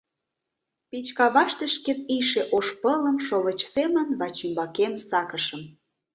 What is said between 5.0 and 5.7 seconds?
сакышым.